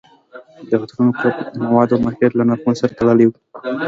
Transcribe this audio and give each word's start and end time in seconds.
د 0.69 0.71
عطرونو 0.81 1.11
فرق 1.19 1.37
د 1.53 1.55
موادو 1.69 1.93
او 1.95 2.03
مارکیټ 2.05 2.31
له 2.35 2.43
نرخونو 2.49 2.79
سره 2.81 2.95
تړلی 2.99 3.25
وي 3.27 3.37